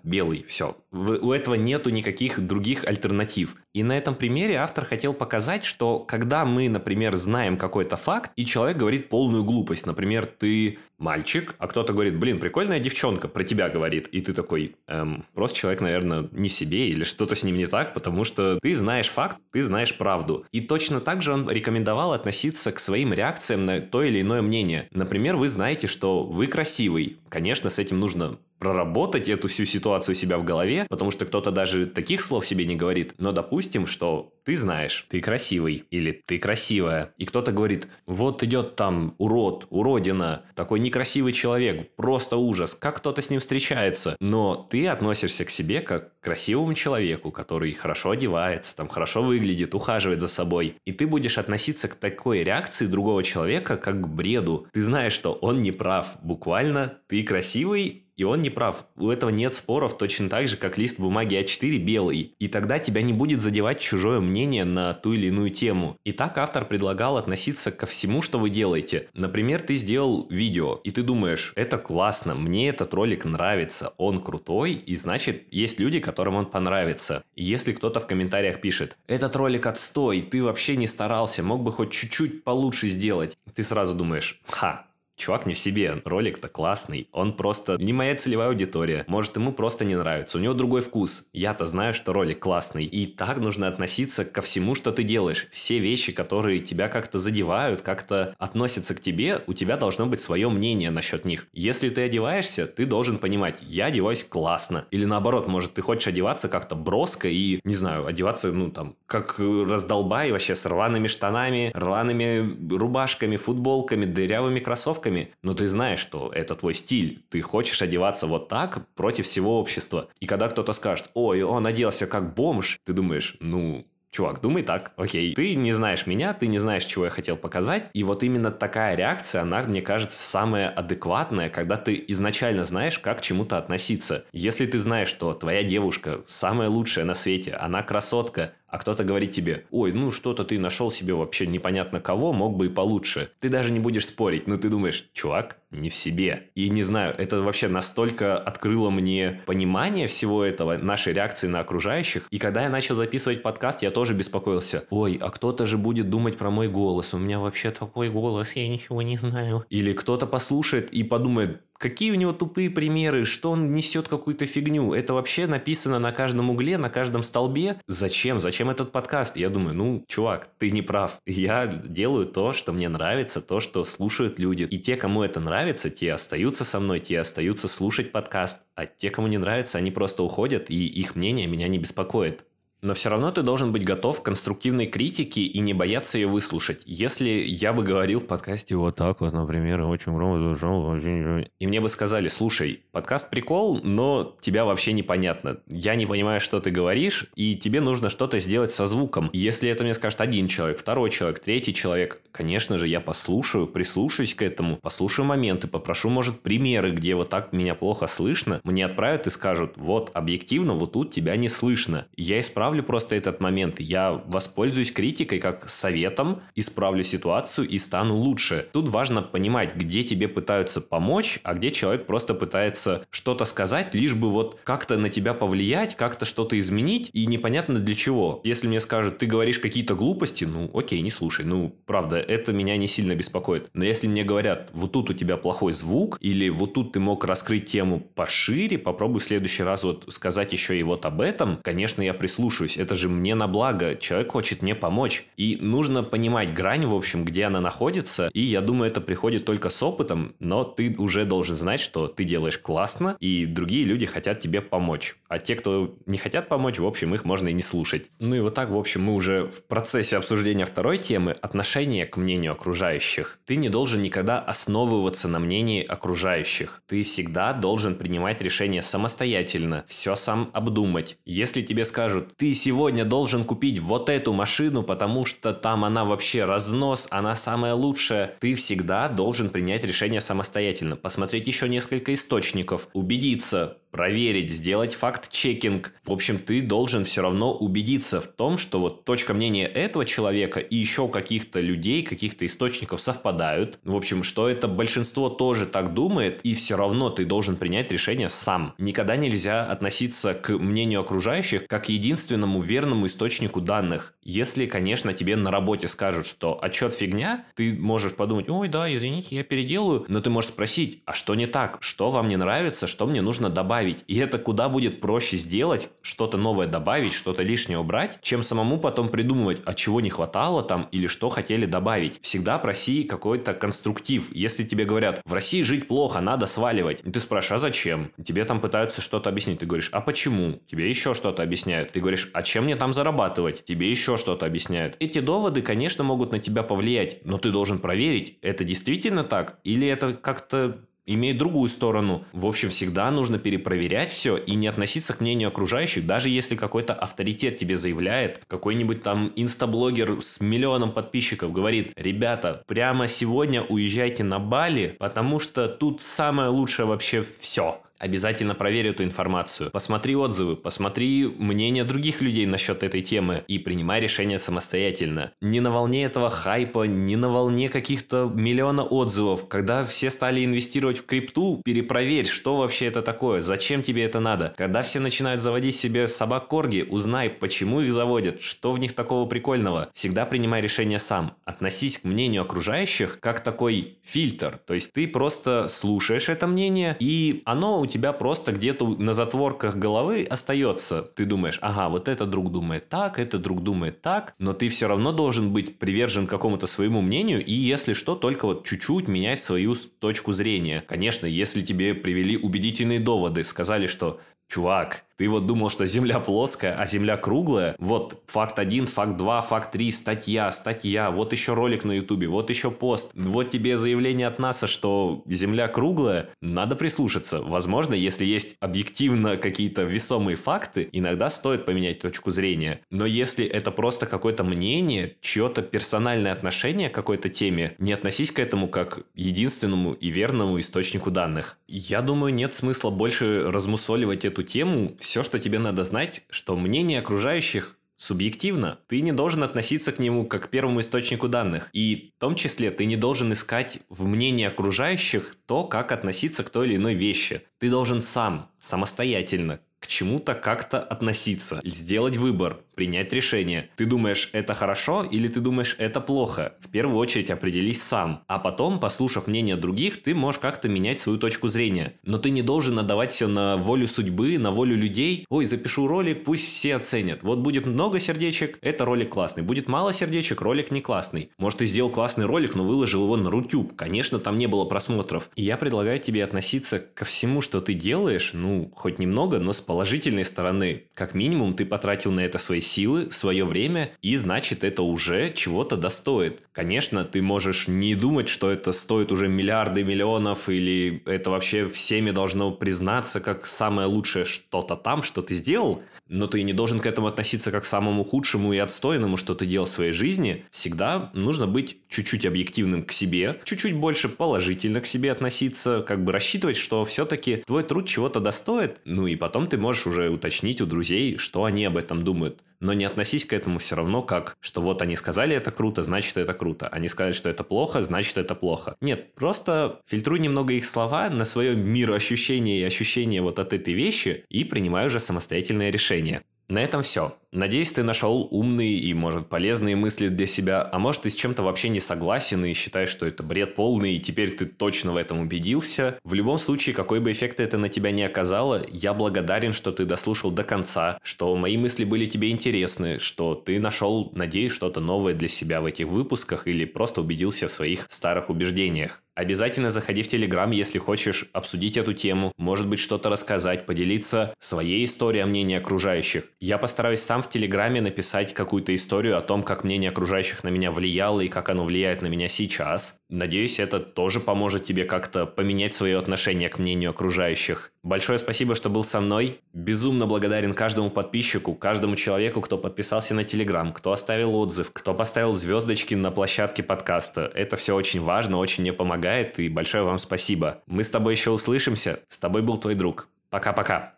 все. 0.47 0.77
У 0.91 1.33
этого 1.33 1.55
нету 1.55 1.91
никаких 1.91 2.39
других 2.41 2.85
альтернатив. 2.85 3.57
И 3.73 3.83
на 3.83 3.97
этом 3.97 4.15
примере 4.15 4.57
автор 4.57 4.85
хотел 4.85 5.15
показать, 5.15 5.65
что 5.65 6.01
когда 6.01 6.45
мы, 6.45 6.69
например, 6.69 7.17
знаем 7.17 7.57
какой-то 7.57 7.97
факт, 7.97 8.31
и 8.37 8.45
человек 8.45 8.77
говорит 8.77 9.09
полную 9.09 9.45
глупость, 9.45 9.87
например, 9.87 10.27
ты 10.27 10.79
мальчик, 10.99 11.55
а 11.59 11.67
кто-то 11.67 11.93
говорит, 11.93 12.19
блин, 12.19 12.39
прикольная 12.39 12.79
девчонка, 12.79 13.29
про 13.29 13.43
тебя 13.45 13.69
говорит, 13.69 14.09
и 14.09 14.21
ты 14.21 14.35
такой, 14.35 14.77
эм, 14.87 15.25
просто 15.35 15.59
человек, 15.59 15.81
наверное, 15.81 16.29
не 16.33 16.49
в 16.49 16.53
себе 16.53 16.89
или 16.89 17.05
что-то 17.05 17.35
с 17.35 17.43
ним 17.43 17.57
не 17.57 17.67
так, 17.67 17.95
потому 17.95 18.25
что 18.25 18.59
ты 18.61 18.75
знаешь 18.75 19.09
факт, 19.09 19.39
ты 19.51 19.63
знаешь 19.63 19.97
правду. 19.97 20.45
И 20.53 20.61
точно 20.61 21.01
так 21.01 21.23
же 21.23 21.33
он 21.33 21.51
рекомендовал 21.51 22.13
относиться 22.13 22.71
к 22.71 22.79
своим 22.79 23.13
реакциям 23.13 23.65
на 23.65 23.81
то 23.81 24.03
или 24.03 24.21
иное 24.21 24.43
мнение. 24.43 24.89
Например, 24.93 25.37
вы 25.37 25.49
знаете, 25.49 25.87
что 25.87 26.23
вы 26.23 26.47
красивый. 26.47 27.17
Конечно, 27.29 27.71
с 27.71 27.79
этим 27.79 27.99
нужно 27.99 28.39
проработать 28.63 29.29
эту 29.29 29.49
всю 29.49 29.65
ситуацию 29.65 30.13
у 30.13 30.17
себя 30.17 30.39
в 30.39 30.45
голове, 30.45 30.87
потому 30.89 31.11
что 31.11 31.27
кто-то 31.27 31.51
даже 31.51 31.85
таких 31.85 32.21
слов 32.21 32.47
себе 32.47 32.65
не 32.65 32.77
говорит. 32.77 33.13
Но 33.19 33.33
допустим, 33.33 33.89
что 33.89 34.33
ты 34.45 34.57
знаешь, 34.57 35.05
ты 35.09 35.21
красивый 35.21 35.85
или 35.91 36.23
ты 36.25 36.39
красивая, 36.39 37.13
и 37.19 37.25
кто-то 37.25 37.51
говорит, 37.51 37.89
вот 38.07 38.45
идет 38.45 38.77
там 38.77 39.17
урод, 39.19 39.67
уродина, 39.71 40.43
такой 40.55 40.79
некрасивый 40.79 41.33
человек, 41.33 41.93
просто 41.97 42.37
ужас, 42.37 42.75
как 42.75 42.99
кто-то 42.99 43.21
с 43.21 43.31
ним 43.31 43.41
встречается. 43.41 44.17
Но 44.21 44.55
ты 44.55 44.87
относишься 44.87 45.45
к 45.45 45.51
себе 45.51 45.81
как 45.81 46.21
к 46.21 46.25
красивому 46.25 46.75
человеку, 46.75 47.33
который 47.33 47.73
хорошо 47.73 48.11
одевается, 48.11 48.77
там 48.77 48.87
хорошо 48.87 49.25
выглядит, 49.25 49.75
ухаживает 49.75 50.21
за 50.21 50.29
собой. 50.29 50.77
И 50.85 50.93
ты 50.93 51.09
будешь 51.09 51.37
относиться 51.37 51.89
к 51.89 51.97
такой 51.97 52.45
реакции 52.45 52.87
другого 52.87 53.25
человека 53.25 53.77
как 53.77 54.01
к 54.01 54.07
бреду. 54.07 54.69
Ты 54.73 54.83
знаешь, 54.83 55.15
что 55.15 55.33
он 55.33 55.61
не 55.61 55.73
прав. 55.73 56.17
Буквально 56.23 56.99
ты 57.09 57.25
красивый, 57.25 58.07
и 58.23 58.25
он 58.25 58.41
не 58.41 58.51
прав. 58.51 58.85
У 58.97 59.11
этого 59.11 59.31
нет 59.31 59.57
споров 59.57 59.99
точно 59.99 60.29
так 60.29 60.47
же, 60.47 60.57
как 60.57 60.79
лист 60.79 61.01
бумаги 61.01 61.35
А4 61.35 61.77
белый. 61.79 62.35
И 62.39 62.47
тогда 62.47 62.79
тебя 62.79 63.03
не 63.03 63.13
будет 63.13 63.43
задевать 63.43 63.81
чужое 63.81 64.21
мнение 64.21 64.65
на 64.65 64.95
ту 64.95 65.13
или 65.13 65.27
иную 65.27 65.51
тему. 65.51 65.97
И 66.05 66.13
так 66.13 66.39
автор 66.39 66.65
предлагал 66.65 67.17
относиться 67.17 67.73
ко 67.73 67.85
всему, 67.85 68.23
что 68.23 68.39
вы 68.39 68.51
делаете. 68.51 69.09
Например, 69.13 69.61
ты 69.61 69.75
сделал 69.75 70.29
видео, 70.31 70.81
и 70.85 70.93
ты 70.93 71.03
думаешь, 71.03 71.53
это 71.57 71.79
классно, 71.79 72.37
мне 72.37 72.69
этот 72.69 72.95
ролик 72.95 73.25
нравится, 73.25 73.93
он 73.97 74.23
крутой, 74.23 74.75
и 74.75 74.95
значит, 74.95 75.43
есть 75.51 75.81
люди, 75.81 75.99
которым 75.99 76.37
он 76.37 76.47
понравится. 76.47 77.25
Если 77.35 77.73
кто-то 77.73 77.99
в 77.99 78.07
комментариях 78.07 78.61
пишет, 78.61 78.97
этот 79.09 79.35
ролик 79.35 79.67
отстой, 79.67 80.23
ты 80.23 80.45
вообще 80.45 80.77
не 80.77 80.87
старался, 80.87 81.43
мог 81.43 81.65
бы 81.65 81.73
хоть 81.73 81.91
чуть-чуть 81.91 82.45
получше 82.45 82.87
сделать, 82.87 83.37
ты 83.53 83.65
сразу 83.65 83.97
думаешь, 83.97 84.41
ха, 84.47 84.87
чувак 85.23 85.47
не 85.47 85.55
в 85.55 85.59
себе, 85.59 86.03
ролик-то 86.05 86.49
классный, 86.49 87.09
он 87.13 87.35
просто 87.35 87.77
не 87.79 87.93
моя 87.93 88.17
целевая 88.17 88.49
аудитория, 88.49 89.05
может 89.07 89.37
ему 89.37 89.53
просто 89.53 89.85
не 89.85 89.95
нравится, 89.95 90.39
у 90.39 90.41
него 90.41 90.53
другой 90.53 90.83
вкус, 90.83 91.27
я-то 91.33 91.65
знаю, 91.65 91.95
что 91.95 92.13
ролик 92.13 92.41
классный, 92.41 92.85
и 92.85 93.07
так 93.07 93.39
нужно 93.39 93.69
относиться 93.69 94.25
ко 94.25 94.43
всему, 94.43 94.75
что 94.75 94.91
ты 94.91 95.05
делаешь, 95.05 95.47
все 95.53 95.79
вещи, 95.79 96.13
которые 96.13 96.59
тебя 96.59 96.89
как-то 96.89 97.19
задевают, 97.19 97.83
как-то 97.83 98.35
относятся 98.39 98.95
к 98.95 99.01
тебе, 99.01 99.39
у 99.47 99.53
тебя 99.53 99.77
должно 99.77 100.07
быть 100.07 100.21
свое 100.21 100.49
мнение 100.49 100.91
насчет 100.91 101.25
них. 101.25 101.47
Если 101.53 101.89
ты 101.89 102.03
одеваешься, 102.03 102.67
ты 102.67 102.85
должен 102.85 103.19
понимать, 103.19 103.59
я 103.63 103.87
одеваюсь 103.87 104.25
классно, 104.25 104.87
или 104.91 105.05
наоборот, 105.05 105.47
может 105.47 105.75
ты 105.75 105.83
хочешь 105.83 106.09
одеваться 106.09 106.49
как-то 106.49 106.75
броско 106.75 107.29
и, 107.29 107.61
не 107.63 107.75
знаю, 107.75 108.07
одеваться, 108.07 108.51
ну 108.51 108.71
там, 108.71 108.97
как 109.07 109.39
раздолбай 109.39 110.33
вообще 110.33 110.57
с 110.57 110.67
рваными 110.67 111.07
штанами, 111.07 111.71
рваными 111.75 112.77
рубашками, 112.77 113.37
футболками, 113.37 114.05
дырявыми 114.05 114.59
кроссовками, 114.59 115.12
кроссовками, 115.13 115.33
но 115.43 115.55
ты 115.55 115.69
знаешь, 115.69 116.01
что 116.01 116.31
это 116.35 116.55
твой 116.55 116.75
стиль. 116.75 117.25
Ты 117.31 117.41
хочешь 117.41 117.83
одеваться 117.83 118.27
вот 118.27 118.49
так 118.49 118.87
против 118.95 119.27
всего 119.27 119.59
общества. 119.59 120.09
И 120.21 120.27
когда 120.27 120.49
кто-то 120.49 120.73
скажет, 120.73 121.11
ой, 121.15 121.43
он 121.43 121.67
оделся 121.67 122.07
как 122.07 122.35
бомж, 122.35 122.79
ты 122.85 122.93
думаешь, 122.93 123.37
ну, 123.41 123.87
Чувак, 124.15 124.43
думай 124.43 124.63
так, 124.63 124.93
окей. 124.97 125.35
Ты 125.35 125.55
не 125.55 125.73
знаешь 125.73 126.07
меня, 126.07 126.35
ты 126.35 126.47
не 126.47 126.59
знаешь, 126.59 126.85
чего 126.85 127.07
я 127.07 127.11
хотел 127.11 127.35
показать. 127.39 127.89
И 127.95 128.05
вот 128.05 128.23
именно 128.23 128.51
такая 128.51 128.95
реакция, 128.95 129.41
она, 129.41 129.63
мне 129.63 129.81
кажется, 129.81 130.23
самая 130.23 130.69
адекватная, 130.69 131.49
когда 131.49 131.79
ты 131.79 132.05
изначально 132.09 132.65
знаешь, 132.65 132.99
как 132.99 133.21
к 133.21 133.23
чему-то 133.23 133.57
относиться. 133.57 134.27
Если 134.35 134.67
ты 134.67 134.79
знаешь, 134.81 135.09
что 135.09 135.33
твоя 135.33 135.63
девушка 135.63 136.21
самая 136.27 136.69
лучшая 136.69 137.07
на 137.07 137.15
свете, 137.15 137.55
она 137.55 137.83
красотка, 137.83 138.53
а 138.73 138.79
кто-то 138.79 139.05
говорит 139.05 139.33
тебе, 139.33 139.67
ой, 139.71 139.93
ну 139.93 140.11
что-то 140.11 140.45
ты 140.45 140.59
нашел 140.59 140.91
себе 140.91 141.13
вообще 141.13 141.47
непонятно 141.47 142.01
кого, 142.01 142.33
мог 142.33 142.57
бы 142.57 142.67
и 142.67 142.69
получше. 142.71 143.31
Ты 143.39 143.51
даже 143.51 143.71
не 143.71 143.79
будешь 143.79 144.07
спорить, 144.07 144.47
но 144.47 144.57
ты 144.57 144.71
думаешь, 144.71 145.11
чувак, 145.13 145.59
не 145.71 145.91
в 145.91 145.95
себе. 145.95 146.49
И 146.55 146.71
не 146.71 146.83
знаю, 146.83 147.15
это 147.17 147.43
вообще 147.43 147.69
настолько 147.69 148.39
открыло 148.39 148.89
мне 148.89 149.43
понимание 149.45 150.07
всего 150.07 150.43
этого, 150.43 150.79
нашей 150.79 151.13
реакции 151.13 151.49
на 151.49 151.61
окружающих. 151.61 152.27
И 152.31 152.39
когда 152.39 152.63
я 152.63 152.71
начал 152.71 152.95
записывать 152.95 153.43
подкаст, 153.43 153.83
я 153.83 153.91
тоже 153.91 154.15
беспокоился. 154.15 154.87
Ой, 154.89 155.19
а 155.21 155.29
кто-то 155.29 155.67
же 155.67 155.77
будет 155.77 156.09
думать 156.09 156.39
про 156.39 156.51
мой 156.51 156.69
голос. 156.69 157.13
У 157.13 157.19
меня 157.19 157.41
вообще 157.41 157.73
такой 157.73 158.09
голос, 158.09 158.53
я 158.53 158.67
ничего 158.69 159.03
не 159.03 159.19
знаю. 159.19 159.67
Или 159.69 159.93
кто-то 159.93 160.27
послушает 160.27 160.91
и 160.93 161.03
подумает, 161.03 161.61
Какие 161.83 162.13
у 162.13 162.15
него 162.15 162.33
тупые 162.33 162.71
примеры, 162.71 163.25
что 163.25 163.51
он 163.51 163.75
несет 163.75 164.07
какую-то 164.07 164.47
фигню. 164.47 164.95
Это 164.95 165.15
вообще 165.15 165.49
написано 165.49 165.99
на 165.99 166.13
каждом 166.13 166.49
угле, 166.49 166.79
на 166.79 166.89
каждом 166.89 167.25
столбе. 167.25 167.75
Зачем? 167.89 168.39
Зачем 168.39 168.71
этот 168.71 168.93
подкаст? 168.93 169.37
Я 169.37 169.49
думаю, 169.49 169.75
ну, 169.75 170.05
чувак, 170.07 170.49
ты 170.59 170.71
не 170.71 170.81
прав. 170.81 171.19
Я 171.27 171.67
делаю 171.67 172.27
то, 172.27 172.53
что 172.53 172.73
мне 172.73 172.89
нравится, 172.89 173.41
то, 173.41 173.59
что 173.59 173.85
слушают 173.85 174.39
люди. 174.39 174.63
И 174.63 174.79
те, 174.79 174.95
кому 174.95 175.25
это 175.25 175.41
нравится, 175.41 175.91
те 175.91 176.13
остаются 176.13 176.63
со 176.63 176.79
мной, 176.79 177.01
те 177.01 177.19
остаются 177.19 177.67
слушать 177.67 178.13
подкаст. 178.13 178.61
А 178.77 178.87
те, 178.87 179.11
кому 179.11 179.27
не 179.27 179.39
нравится, 179.39 179.79
они 179.79 179.91
просто 179.91 180.23
уходят, 180.23 180.71
и 180.71 180.87
их 180.87 181.17
мнение 181.17 181.49
меня 181.49 181.67
не 181.67 181.79
беспокоит. 181.79 182.45
Но 182.83 182.95
все 182.95 183.11
равно 183.11 183.31
ты 183.31 183.43
должен 183.43 183.71
быть 183.71 183.85
готов 183.85 184.21
к 184.21 184.25
конструктивной 184.25 184.87
критике 184.87 185.43
и 185.43 185.61
не 185.61 185.73
бояться 185.73 186.19
ее 186.19 186.27
выслушать. 186.27 186.83
Если 186.85 187.29
я 187.29 187.73
бы 187.73 187.85
говорил 187.85 188.19
в 188.21 188.27
подкасте 188.27 188.75
вот 188.75 188.97
так 188.97 189.21
вот, 189.21 189.33
например, 189.33 189.83
очень 189.83 190.13
громко, 190.13 191.49
и 191.61 191.67
мне 191.67 191.81
бы 191.81 191.89
сказали, 191.89 192.29
слушай, 192.29 192.83
подкаст 192.91 193.31
прикол, 193.31 193.81
но 193.85 194.37
тебя 194.41 194.65
вообще 194.65 194.93
непонятно. 194.93 195.59
Я 195.69 195.95
не 195.95 196.07
понимаю, 196.07 196.41
что 196.41 196.59
ты 196.59 196.71
говоришь, 196.71 197.27
и 197.37 197.55
тебе 197.57 197.81
нужно 197.81 198.09
что-то 198.09 198.41
сделать 198.41 198.73
со 198.73 198.87
звуком. 198.87 199.31
Если 199.33 199.69
это 199.69 199.85
мне 199.85 199.95
скажет 199.95 200.21
один 200.21 200.49
человек, 200.49 200.79
второй 200.79 201.11
человек, 201.11 201.39
третий 201.39 201.75
человек, 201.75 202.21
конечно 202.33 202.79
же, 202.79 202.89
я 202.89 203.01
послушаю, 203.01 203.69
прислушаюсь 203.69 204.35
к 204.35 204.43
этому, 204.43 204.77
послушаю 204.77 205.27
моменты, 205.27 205.69
попрошу, 205.69 206.11
может, 206.11 206.41
примеры, 206.41 206.91
где 206.91 207.15
вот 207.15 207.29
так 207.31 207.53
меня 207.53 207.77
плохо 207.77 208.09
слышно, 208.09 208.61
мне 208.65 208.85
отправят 208.87 209.29
и 209.29 209.31
скажут, 209.31 209.75
вот, 209.77 210.11
объективно, 210.15 210.75
вот 210.75 210.93
тут 210.93 211.13
тебя 211.13 211.37
не 211.37 211.49
слышно. 211.49 212.07
Я 212.17 212.41
исправлю 212.41 212.72
исправлю 212.73 212.83
просто 212.83 213.17
этот 213.17 213.41
момент. 213.41 213.81
Я 213.81 214.23
воспользуюсь 214.27 214.93
критикой 214.93 215.41
как 215.41 215.69
советом, 215.69 216.41
исправлю 216.55 217.03
ситуацию 217.05 217.69
и 217.69 217.79
стану 217.79 218.17
лучше. 218.17 218.67
Тут 218.73 218.89
важно 218.89 219.21
понимать, 219.23 219.77
где 219.77 220.05
тебе 220.05 220.27
пытаются 220.29 220.81
помочь, 220.81 221.39
а 221.43 221.55
где 221.55 221.71
человек 221.71 222.07
просто 222.07 222.35
пытается 222.35 223.05
что-то 223.11 223.45
сказать, 223.45 223.95
лишь 223.95 224.15
бы 224.15 224.31
вот 224.31 224.59
как-то 224.65 224.97
на 224.97 225.11
тебя 225.11 225.35
повлиять, 225.35 225.97
как-то 225.97 226.25
что-то 226.25 226.59
изменить, 226.59 227.11
и 227.13 227.27
непонятно 227.27 227.79
для 227.79 227.95
чего. 227.95 228.41
Если 228.45 228.69
мне 228.69 228.81
скажут, 228.81 229.19
ты 229.19 229.27
говоришь 229.27 229.59
какие-то 229.59 229.95
глупости, 229.95 230.45
ну 230.45 230.71
окей, 230.73 231.03
не 231.03 231.11
слушай. 231.11 231.45
Ну, 231.45 231.75
правда, 231.85 232.17
это 232.17 232.53
меня 232.53 232.77
не 232.79 232.87
сильно 232.87 233.15
беспокоит. 233.15 233.69
Но 233.75 233.85
если 233.85 234.09
мне 234.09 234.25
говорят, 234.25 234.71
вот 234.73 234.93
тут 234.93 235.11
у 235.11 235.15
тебя 235.15 235.37
плохой 235.37 235.75
звук, 235.75 236.17
или 236.21 236.49
вот 236.49 236.75
тут 236.75 236.93
ты 236.93 237.01
мог 237.01 237.25
раскрыть 237.25 237.71
тему 237.71 238.01
пошире, 238.01 238.79
попробуй 238.79 239.21
в 239.21 239.25
следующий 239.25 239.63
раз 239.63 239.85
вот 239.85 240.07
сказать 240.09 240.53
еще 240.53 240.79
и 240.79 240.83
вот 240.83 241.05
об 241.05 241.21
этом, 241.21 241.59
конечно, 241.63 242.03
я 242.03 242.15
прислушаюсь 242.15 242.62
слушаюсь, 242.63 242.77
это 242.77 242.95
же 242.95 243.09
мне 243.09 243.35
на 243.35 243.49
благо, 243.49 243.97
человек 243.97 244.33
хочет 244.33 244.63
мне 244.63 244.75
помочь. 244.75 245.25
И 245.37 245.59
нужно 245.61 246.03
понимать 246.03 246.55
грань, 246.55 246.87
в 246.87 246.95
общем, 246.95 247.25
где 247.25 247.45
она 247.45 247.61
находится, 247.61 248.31
и 248.33 248.41
я 248.41 248.61
думаю, 248.61 248.91
это 248.91 249.01
приходит 249.01 249.45
только 249.45 249.69
с 249.69 249.83
опытом, 249.83 250.35
но 250.39 250.65
ты 250.65 250.95
уже 250.99 251.25
должен 251.25 251.57
знать, 251.57 251.81
что 251.81 252.07
ты 252.07 252.25
делаешь 252.25 252.59
классно, 252.59 253.17
и 253.21 253.47
другие 253.47 253.85
люди 253.85 254.07
хотят 254.07 254.41
тебе 254.41 254.61
помочь. 254.61 255.17
А 255.29 255.39
те, 255.39 255.55
кто 255.55 255.97
не 256.07 256.19
хотят 256.19 256.49
помочь, 256.49 256.79
в 256.79 256.87
общем, 256.87 257.15
их 257.15 257.25
можно 257.25 257.49
и 257.49 257.53
не 257.53 257.63
слушать. 257.63 258.11
Ну 258.21 258.35
и 258.35 258.41
вот 258.41 258.55
так, 258.55 258.71
в 258.71 258.77
общем, 258.77 259.03
мы 259.03 259.15
уже 259.15 259.47
в 259.47 259.67
процессе 259.67 260.17
обсуждения 260.17 260.67
второй 260.67 260.99
темы, 260.99 261.33
отношение 261.33 262.07
к 262.07 262.17
мнению 262.17 262.53
окружающих. 262.53 263.39
Ты 263.47 263.57
не 263.57 263.69
должен 263.69 264.03
никогда 264.03 264.39
основываться 264.41 265.29
на 265.29 265.39
мнении 265.39 265.83
окружающих. 265.83 266.83
Ты 266.87 267.03
всегда 267.03 267.53
должен 267.53 267.95
принимать 267.95 268.41
решения 268.43 268.83
самостоятельно, 268.83 269.85
все 269.87 270.15
сам 270.17 270.51
обдумать. 270.53 271.17
Если 271.25 271.63
тебе 271.63 271.85
скажут, 271.85 272.37
ты 272.37 272.52
сегодня 272.55 273.05
должен 273.05 273.45
купить 273.45 273.79
вот 273.79 274.09
эту 274.09 274.33
машину, 274.33 274.83
потому 274.83 275.25
что 275.25 275.53
там 275.53 275.85
она 275.85 276.05
вообще 276.05 276.45
разнос, 276.45 277.07
она 277.11 277.37
самая 277.37 277.75
лучшая, 277.75 278.35
ты 278.41 278.55
всегда 278.55 279.09
должен 279.09 279.51
принять 279.51 279.85
решение 279.85 280.21
самостоятельно, 280.21 280.97
посмотреть 280.97 281.47
еще 281.47 281.69
несколько 281.69 282.15
источников, 282.15 282.89
убедиться, 282.93 283.79
проверить, 283.93 284.51
сделать 284.51 284.95
факт-чекинг. 284.95 285.93
В 286.05 286.13
общем, 286.13 286.39
ты 286.39 286.63
должен 286.63 287.05
все 287.05 287.23
равно 287.23 287.55
убедиться 287.55 288.21
в 288.21 288.27
том, 288.27 288.59
что 288.59 288.81
вот 288.81 289.05
точка 289.05 289.35
мнения 289.35 289.67
этого 289.67 290.05
человека 290.05 290.59
и 290.59 290.77
еще 290.77 291.07
каких-то 291.09 291.61
людей, 291.61 292.03
каких-то 292.03 292.45
источников 292.47 293.01
совпадают. 293.01 293.79
В 293.85 293.95
общем, 293.95 294.25
что 294.25 294.49
это 294.49 294.67
большинство 294.67 295.29
тоже 295.29 295.67
так 295.67 295.95
думает, 295.95 296.41
и 296.43 296.55
все 296.55 296.77
равно 296.77 297.11
ты 297.11 297.25
должен 297.25 297.57
принять 297.57 297.93
решение 297.93 298.31
сам. 298.31 298.75
Никогда 298.79 299.17
нельзя 299.17 299.67
относиться 299.67 300.35
к 300.35 300.51
мнению 300.51 301.01
окружающих 301.01 301.67
как 301.69 301.91
единственному 301.91 302.61
верному 302.61 303.07
источнику 303.07 303.61
данных. 303.61 304.15
Если, 304.23 304.67
конечно, 304.67 305.13
тебе 305.13 305.37
на 305.37 305.51
работе 305.51 305.89
скажут, 305.89 306.27
что 306.27 306.59
отчет 306.63 306.95
фигня, 306.95 307.45
ты 307.55 307.73
можешь 307.75 308.15
подумать, 308.15 308.49
ой, 308.49 308.69
да, 308.69 308.93
извините, 308.95 309.37
я 309.37 309.45
переделаю, 309.45 310.05
но 310.09 310.21
ты 310.21 310.31
можешь 310.31 310.51
спросить, 310.51 311.03
а 311.05 311.15
что 311.15 311.35
не 311.35 311.47
так? 311.47 311.79
Что 311.81 312.11
вам 312.11 312.29
не 312.29 312.37
нравится? 312.37 312.87
Что 312.87 313.07
мне 313.07 313.23
нужно 313.23 313.51
добавить? 313.51 313.63
добавить. 313.73 314.05
И 314.09 314.19
это 314.19 314.39
куда 314.39 314.69
будет 314.69 315.01
проще 315.01 315.37
сделать, 315.37 315.89
что-то 316.03 316.37
новое 316.37 316.67
добавить, 316.67 317.13
что-то 317.13 317.43
лишнее 317.43 317.79
убрать, 317.79 318.19
чем 318.23 318.43
самому 318.43 318.79
потом 318.79 319.09
придумывать, 319.09 319.63
а 319.65 319.75
чего 319.75 320.01
не 320.01 320.11
хватало 320.11 320.63
там 320.63 320.89
или 320.93 321.07
что 321.07 321.29
хотели 321.29 321.67
добавить. 321.67 322.19
Всегда 322.23 322.59
проси 322.59 323.05
какой-то 323.05 323.55
конструктив. 323.55 324.35
Если 324.35 324.65
тебе 324.65 324.85
говорят, 324.85 325.23
в 325.25 325.33
России 325.33 325.63
жить 325.63 325.89
плохо, 325.89 326.21
надо 326.21 326.47
сваливать. 326.47 327.01
И 327.05 327.11
ты 327.11 327.21
спрашиваешь, 327.21 327.59
а 327.59 327.59
зачем? 327.59 328.11
Тебе 328.25 328.45
там 328.45 328.61
пытаются 328.61 329.01
что-то 329.01 329.31
объяснить. 329.31 329.61
Ты 329.61 329.67
говоришь, 329.67 329.91
а 329.93 330.01
почему? 330.01 330.61
Тебе 330.67 330.89
еще 330.89 331.15
что-то 331.15 331.43
объясняют. 331.43 331.93
Ты 331.93 332.01
говоришь, 332.01 332.31
а 332.35 332.43
чем 332.43 332.65
мне 332.65 332.77
там 332.77 332.93
зарабатывать? 332.93 333.65
Тебе 333.65 333.91
еще 333.91 334.12
что-то 334.17 334.47
объясняют. 334.47 334.97
Эти 335.01 335.21
доводы, 335.21 335.63
конечно, 335.63 336.05
могут 336.05 336.33
на 336.33 336.39
тебя 336.39 336.63
повлиять, 336.63 337.25
но 337.25 337.39
ты 337.39 337.51
должен 337.51 337.79
проверить, 337.79 338.39
это 338.43 338.65
действительно 338.65 339.25
так 339.25 339.59
или 339.65 339.87
это 339.87 340.15
как-то 340.15 340.79
имеет 341.07 341.39
другую 341.39 341.69
сторону. 341.69 342.25
В 342.33 342.47
общем, 342.47 342.69
всегда 342.69 343.11
нужно 343.11 343.39
перепроверять 343.39 344.13
все 344.13 344.37
и 344.37 344.55
не 344.55 344.69
относиться 344.69 345.15
к 345.15 345.21
мнению 345.21 345.49
окружающих, 345.49 346.07
даже 346.07 346.29
если 346.29 346.55
какой-то 346.55 346.95
авторитет 346.95 347.59
тебе 347.59 347.77
заявляет, 347.77 348.41
какой-нибудь 348.47 349.03
там 349.03 349.33
инстаблогер 349.37 350.23
с 350.23 350.41
миллионом 350.41 350.93
подписчиков 350.93 351.53
говорит, 351.53 351.93
ребята, 351.97 352.63
прямо 352.67 353.09
сегодня 353.09 353.63
уезжайте 353.63 354.23
на 354.23 354.39
Бали, 354.39 354.97
потому 354.99 355.41
что 355.41 355.69
тут 355.69 356.03
самое 356.03 356.49
лучшее 356.49 356.87
вообще 356.87 357.23
все 357.23 357.81
обязательно 358.03 358.55
проверь 358.55 358.89
эту 358.89 359.05
информацию. 359.05 359.71
Посмотри 359.71 360.17
отзывы, 360.17 360.57
посмотри 360.57 361.27
мнение 361.39 361.85
других 361.85 362.21
людей 362.21 362.47
насчет 362.47 362.83
этой 362.83 363.01
темы 363.01 363.45
и 363.47 363.59
принимай 363.59 364.01
решение 364.01 364.41
самостоятельно. 364.41 365.33
Не 365.41 365.61
на 365.61 365.71
волне 365.71 366.05
этого 366.05 366.29
хайпа, 366.29 366.85
не 366.85 367.15
на 367.15 367.29
волне 367.29 367.69
каких-то 367.69 368.31
миллиона 368.35 368.83
отзывов. 368.83 369.47
Когда 369.47 369.85
все 369.85 370.11
стали 370.11 370.45
инвестировать 370.45 370.99
в 370.99 371.07
крипту, 371.07 371.63
перепроверь, 371.65 372.27
что 372.27 372.57
вообще 372.57 372.87
это 372.87 373.03
такое, 373.03 373.41
зачем 373.41 373.85
тебе 373.85 374.03
это 374.03 374.19
надо. 374.19 374.53
Когда 374.57 374.83
все 374.83 374.99
начинают 374.99 375.41
заводить 375.41 375.77
себе 375.77 376.09
собак-корги, 376.09 376.85
узнай, 376.89 377.31
почему 377.31 377.83
их 377.83 377.93
заводят, 377.93 378.43
что 378.43 378.73
в 378.73 378.81
них 378.81 378.95
такого 378.95 379.29
прикольного. 379.29 379.91
Всегда 379.95 380.27
принимай 380.27 380.61
решение 380.61 380.99
сам. 380.99 381.37
Относись 381.45 381.99
к 381.99 382.05
мнению 382.05 382.43
окружающих 382.43 383.21
как 383.21 383.45
такой 383.45 383.99
фильтр. 384.03 384.59
То 384.67 384.75
есть 384.75 384.93
ты 384.93 385.07
просто 385.07 385.69
слушаешь 385.69 386.29
это 386.29 386.49
мнение, 386.49 386.97
и 386.99 387.43
оно 387.45 387.81
у 387.81 387.92
тебя 387.93 388.13
просто 388.13 388.53
где-то 388.53 388.87
на 388.87 389.13
затворках 389.13 389.77
головы 389.77 390.27
остается. 390.29 391.03
Ты 391.03 391.25
думаешь, 391.25 391.59
ага, 391.61 391.89
вот 391.89 392.09
этот 392.09 392.31
друг 392.31 392.51
думает 392.51 392.89
так, 392.89 393.19
этот 393.19 393.43
друг 393.43 393.63
думает 393.63 394.01
так, 394.01 394.35
но 394.39 394.55
ты 394.55 394.69
все 394.69 394.89
равно 394.89 395.13
должен 395.13 395.53
быть 395.53 395.79
привержен 395.79 396.27
какому-то 396.27 396.67
своему 396.67 397.03
мнению 397.03 397.45
и, 397.45 397.53
если 397.53 397.93
что, 397.93 398.15
только 398.15 398.47
вот 398.47 398.65
чуть-чуть 398.65 399.09
менять 399.09 399.41
свою 399.41 399.77
точку 400.01 400.33
зрения. 400.33 400.83
Конечно, 400.87 401.27
если 401.27 401.61
тебе 401.61 401.95
привели 401.95 402.37
убедительные 402.37 403.01
доводы, 403.01 403.45
сказали, 403.45 403.87
что 403.87 404.21
чувак, 404.49 405.05
ты 405.23 405.29
вот 405.29 405.47
думал, 405.47 405.71
что 405.71 405.87
Земля 405.87 406.19
плоская, 406.19 406.75
а 406.75 406.85
Земля 406.85 407.17
круглая. 407.17 407.77
Вот 407.79 408.21
факт 408.27 408.59
1, 408.59 408.89
факт 408.89 409.17
2, 409.17 409.41
факт 409.43 409.71
3, 409.71 409.93
статья, 409.93 410.51
статья, 410.51 411.13
вот 411.13 411.31
еще 411.31 411.55
ролик 411.55 411.85
на 411.85 411.93
Ютубе, 411.93 412.27
вот 412.27 412.51
еще 412.51 412.73
пост. 412.73 413.13
Вот 413.15 413.49
тебе 413.51 413.79
заявление 413.79 414.27
от 414.27 414.41
НАСА, 414.41 414.67
что 414.67 415.23
Земля 415.29 415.69
круглая. 415.69 416.31
Надо 416.41 416.75
прислушаться. 416.75 417.39
Возможно, 417.41 417.95
если 417.95 418.25
есть 418.25 418.57
объективно 418.59 419.37
какие-то 419.37 419.83
весомые 419.83 420.35
факты, 420.35 420.89
иногда 420.91 421.31
стоит 421.31 421.67
поменять 421.67 422.01
точку 422.01 422.33
зрения. 422.33 422.81
Но 422.91 423.07
если 423.07 423.47
это 423.47 423.71
просто 423.71 424.07
какое-то 424.07 424.43
мнение, 424.43 425.15
чье-то 425.21 425.63
персональное 425.63 426.33
отношение 426.33 426.91
к 426.91 426.95
какой-то 426.97 427.29
теме, 427.29 427.77
не 427.79 427.93
относись 427.93 428.33
к 428.33 428.41
этому 428.41 428.67
как 428.67 429.07
единственному 429.15 429.93
и 429.93 430.11
верному 430.11 430.59
источнику 430.59 431.13
данных. 431.13 431.59
Я 431.69 432.03
думаю, 432.03 432.35
нет 432.35 432.55
смысла 432.55 432.91
больше 432.91 433.49
размусоливать 433.53 434.25
эту 434.25 434.43
тему 434.43 434.97
все, 435.13 435.23
что 435.23 435.39
тебе 435.39 435.59
надо 435.59 435.85
знать, 435.85 436.23
что 436.31 436.57
мнение 436.57 436.99
окружающих 436.99 437.77
субъективно. 437.97 438.79
Ты 438.89 439.03
не 439.03 439.13
должен 439.13 439.43
относиться 439.43 439.93
к 439.93 439.99
нему 439.99 440.25
как 440.25 440.45
к 440.45 440.49
первому 440.49 440.81
источнику 440.81 441.29
данных. 441.29 441.69
И 441.75 442.15
в 442.17 442.19
том 442.19 442.35
числе 442.35 442.71
ты 442.71 442.87
не 442.87 442.97
должен 442.97 443.31
искать 443.35 443.81
в 443.91 444.07
мнении 444.07 444.47
окружающих 444.47 445.37
то, 445.45 445.65
как 445.65 445.93
относиться 445.93 446.45
к 446.45 446.49
той 446.49 446.67
или 446.67 446.77
иной 446.77 446.95
вещи. 446.95 447.43
Ты 447.59 447.69
должен 447.69 448.01
сам, 448.01 448.51
самостоятельно, 448.59 449.61
к 449.81 449.87
чему-то 449.87 450.33
как-то 450.33 450.81
относиться, 450.81 451.61
сделать 451.63 452.17
выбор, 452.17 452.63
принять 452.75 453.13
решение. 453.13 453.69
Ты 453.77 453.87
думаешь, 453.87 454.31
это 454.33 454.55
хорошо 454.55 455.05
или 455.05 455.29
ты 455.29 455.41
думаешь, 455.41 455.77
это 455.79 456.01
плохо? 456.01 456.55
В 456.61 456.69
первую 456.69 456.99
очередь 456.99 457.31
определись 457.31 457.83
сам. 457.83 458.23
А 458.27 458.39
потом, 458.39 458.81
послушав 458.81 459.27
мнение 459.27 459.57
других, 459.57 460.03
ты 460.03 460.15
можешь 460.15 460.41
как-то 460.41 460.69
менять 460.69 460.99
свою 460.99 461.19
точку 461.19 461.49
зрения. 461.49 461.95
Но 462.05 462.19
ты 462.19 462.31
не 462.31 462.43
должен 462.43 462.79
отдавать 462.79 463.11
все 463.11 463.27
на 463.27 463.57
волю 463.57 463.87
судьбы, 463.87 464.39
на 464.39 464.51
волю 464.51 464.77
людей. 464.77 465.27
Ой, 465.29 465.45
запишу 465.45 465.87
ролик, 465.87 466.25
пусть 466.25 466.49
все 466.49 466.77
оценят. 466.77 467.23
Вот 467.23 467.39
будет 467.39 467.67
много 467.67 468.01
сердечек, 468.01 468.59
это 468.63 468.85
ролик 468.85 469.11
классный. 469.11 469.43
Будет 469.43 469.69
мало 469.69 469.93
сердечек, 469.93 470.41
ролик 470.41 470.71
не 470.71 470.81
классный. 470.81 471.31
Может, 471.39 471.61
ты 471.61 471.67
сделал 471.67 471.91
классный 471.91 472.27
ролик, 472.27 472.55
но 472.55 472.65
выложил 472.65 473.05
его 473.05 473.17
на 473.17 473.31
Рутюб. 473.31 473.77
Конечно, 473.77 474.19
там 474.19 474.39
не 474.39 474.47
было 474.47 474.65
просмотров. 474.65 475.29
И 475.37 475.43
я 475.43 475.57
предлагаю 475.57 476.01
тебе 476.01 476.25
относиться 476.25 476.79
ко 476.79 477.05
всему, 477.05 477.43
что 477.43 477.61
ты 477.61 477.75
делаешь, 477.75 478.31
ну, 478.33 478.73
хоть 478.75 478.99
немного, 478.99 479.39
но 479.39 479.53
с 479.53 479.61
положительной 479.61 480.25
стороны. 480.25 480.85
Как 480.95 481.15
минимум, 481.15 481.55
ты 481.55 481.65
потратил 481.67 482.13
на 482.13 482.21
это 482.21 482.39
свои 482.39 482.62
силы, 482.63 483.11
свое 483.11 483.45
время, 483.45 483.93
и 484.01 484.17
значит 484.17 484.65
это 484.65 484.83
уже 484.83 485.31
чего-то 485.31 485.77
достоит. 485.77 486.43
Конечно, 486.53 487.05
ты 487.05 487.21
можешь 487.21 487.69
не 487.69 487.95
думать, 487.95 488.29
что 488.29 488.51
это 488.51 488.73
стоит 488.73 489.13
уже 489.13 489.29
миллиарды 489.29 489.85
миллионов, 489.85 490.49
или 490.49 491.03
это 491.07 491.31
вообще 491.31 491.67
всеми 491.67 492.11
должно 492.11 492.51
признаться 492.51 493.21
как 493.21 493.47
самое 493.47 493.87
лучшее 493.87 494.25
что-то 494.25 494.77
там, 494.77 495.03
что 495.03 495.23
ты 495.23 495.35
сделал, 495.35 495.83
но 496.09 496.27
ты 496.27 496.43
не 496.43 496.53
должен 496.53 496.79
к 496.79 496.87
этому 496.87 497.07
относиться 497.07 497.51
как 497.51 497.63
к 497.63 497.67
самому 497.67 498.05
худшему 498.05 498.53
и 498.53 498.59
отстойному, 498.59 499.17
что 499.17 499.35
ты 499.35 499.47
делал 499.47 499.67
в 499.67 499.71
своей 499.71 499.93
жизни. 499.93 500.45
Всегда 500.51 501.11
нужно 501.15 501.47
быть 501.47 501.79
чуть-чуть 501.89 502.27
объективным 502.27 502.83
к 502.83 502.93
себе, 502.93 503.41
чуть-чуть 503.45 503.75
больше 503.75 504.09
положительно 504.09 504.81
к 504.81 504.87
себе 504.87 505.11
относиться, 505.11 505.83
как 505.87 506.05
бы 506.05 506.13
рассчитывать, 506.13 506.57
что 506.57 506.85
все-таки 506.85 507.43
твой 507.47 507.63
труд 507.63 507.87
чего-то 507.87 508.21
достоит, 508.21 508.79
ну 508.85 509.07
и 509.07 509.17
потом 509.17 509.47
ты 509.47 509.57
можешь 509.57 509.87
уже 509.87 510.11
уточнить 510.11 510.61
у 510.61 510.67
друзей, 510.67 511.17
что 511.17 511.45
они 511.45 511.65
об 511.65 511.77
этом 511.77 512.05
думают 512.05 512.41
но 512.63 512.73
не 512.73 512.85
относись 512.85 513.25
к 513.25 513.33
этому 513.33 513.59
все 513.59 513.75
равно 513.75 514.03
как, 514.03 514.37
что 514.41 514.61
вот 514.61 514.81
они 514.83 514.97
сказали 514.97 515.35
это 515.35 515.51
круто, 515.51 515.83
значит 515.83 516.17
это 516.17 516.33
круто. 516.33 516.69
Они 516.69 516.89
сказали, 516.89 517.13
что 517.13 517.29
это 517.29 517.43
плохо, 517.43 517.83
значит 517.83 518.17
это 518.17 518.35
плохо. 518.37 518.77
Нет, 518.81 519.15
просто 519.15 519.81
фильтруй 519.85 520.21
немного 520.21 520.53
их 520.53 520.65
слова 520.65 521.11
на 521.11 521.25
свое 521.25 521.57
мироощущение 521.57 522.61
и 522.61 522.65
ощущение 522.65 523.21
вот 523.21 523.41
от 523.41 523.53
этой 523.53 523.75
вещи 523.75 524.25
и 524.29 524.45
принимай 524.45 524.87
уже 524.87 525.01
самостоятельное 525.01 525.71
решение. 525.71 526.23
На 526.49 526.63
этом 526.63 526.83
все. 526.83 527.17
Надеюсь, 527.35 527.73
ты 527.73 527.83
нашел 527.83 528.29
умные 528.31 528.75
и, 528.75 528.93
может, 528.93 529.31
полезные 529.31 529.75
мысли 529.75 530.09
для 530.09 530.27
себя, 530.27 530.69
а 530.71 530.79
может, 530.79 531.03
ты 531.03 531.11
с 531.11 531.15
чем-то 531.15 531.43
вообще 531.43 531.71
не 531.71 531.81
согласен 531.81 532.45
и 532.45 532.53
считаешь, 532.53 532.91
что 532.91 533.07
это 533.07 533.23
бред 533.23 533.55
полный, 533.55 533.95
и 533.95 534.01
теперь 534.01 534.33
ты 534.33 534.45
точно 534.45 534.93
в 534.93 534.99
этом 534.99 535.19
убедился. 535.21 535.99
В 536.05 536.13
любом 536.13 536.39
случае, 536.39 536.75
какой 536.75 537.01
бы 537.01 537.11
эффект 537.11 537.41
это 537.41 537.57
на 537.57 537.71
тебя 537.71 537.91
не 537.91 538.05
оказало, 538.05 538.63
я 538.71 538.93
благодарен, 538.93 539.55
что 539.55 539.73
ты 539.73 539.87
дослушал 539.87 540.31
до 540.31 540.45
конца, 540.45 540.99
что 541.03 541.35
мои 541.35 541.57
мысли 541.57 541.85
были 541.85 542.05
тебе 542.05 542.31
интересны, 542.31 542.99
что 542.99 543.35
ты 543.35 543.59
нашел, 543.59 544.13
надеюсь, 544.15 544.53
что-то 544.53 544.81
новое 544.81 545.15
для 545.15 545.29
себя 545.29 545.63
в 545.63 545.65
этих 545.65 545.87
выпусках 545.87 546.47
или 546.47 546.67
просто 546.67 547.01
убедился 547.01 547.49
в 547.49 547.51
своих 547.51 547.87
старых 547.89 548.29
убеждениях. 548.29 549.03
Обязательно 549.15 549.69
заходи 549.69 550.03
в 550.03 550.09
Телеграм, 550.09 550.51
если 550.53 550.79
хочешь 550.79 551.29
обсудить 551.35 551.77
эту 551.77 551.93
тему, 551.93 552.33
может 552.39 552.67
быть 552.67 552.79
что-то 552.79 553.11
рассказать, 553.11 553.67
поделиться 553.67 554.35
своей 554.41 554.87
историей 554.87 555.23
о 555.23 555.27
мнении 555.27 555.59
окружающих. 555.59 556.25
Я 556.41 556.57
постараюсь 556.57 557.03
сам 557.03 557.22
в 557.23 557.31
Телеграме 557.31 557.81
написать 557.81 558.35
какую-то 558.35 558.75
историю 558.75 559.17
о 559.17 559.23
том, 559.23 559.43
как 559.43 559.65
мнение 559.65 559.91
окружающих 559.91 560.45
на 560.45 560.49
меня 560.49 560.71
влияло 560.71 561.21
и 561.21 561.29
как 561.29 561.49
оно 561.49 561.65
влияет 561.65 562.03
на 562.03 562.09
меня 562.09 562.29
сейчас. 562.29 562.99
Надеюсь, 563.09 563.59
это 563.59 563.81
тоже 563.81 564.21
поможет 564.21 564.65
тебе 564.65 564.85
как-то 564.85 565.25
поменять 565.25 565.75
свое 565.75 565.99
отношение 565.99 566.49
к 566.49 566.59
мнению 566.59 566.91
окружающих. 566.91 567.73
Большое 567.83 568.19
спасибо, 568.19 568.55
что 568.55 568.69
был 568.69 568.85
со 568.85 569.01
мной. 569.01 569.41
Безумно 569.53 570.07
благодарен 570.07 570.55
каждому 570.55 570.91
подписчику, 570.91 571.55
каждому 571.55 571.97
человеку, 571.97 572.41
кто 572.41 572.59
подписался 572.59 573.15
на 573.15 573.25
Телеграм, 573.25 573.73
кто 573.73 573.93
оставил 573.93 574.37
отзыв, 574.37 574.71
кто 574.73 574.95
поставил 574.95 575.35
звездочки 575.35 575.95
на 575.95 576.11
площадке 576.11 576.63
подкаста. 576.63 577.31
Это 577.35 577.57
все 577.57 577.75
очень 577.75 578.01
важно, 578.01 578.39
очень 578.39 578.63
мне 578.63 578.73
помогает, 578.73 579.39
и 579.39 579.49
большое 579.49 579.85
вам 579.85 579.99
спасибо. 579.99 580.63
Мы 580.67 580.85
с 580.85 580.91
тобой 580.91 581.15
еще 581.15 581.31
услышимся. 581.31 582.01
С 582.09 582.19
тобой 582.19 582.43
был 582.43 582.59
твой 582.59 582.75
друг. 582.75 583.09
Пока-пока. 583.31 583.95